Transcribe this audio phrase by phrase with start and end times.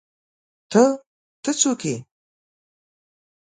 [0.71, 0.83] _ته،
[1.43, 1.95] ته، څوک يې؟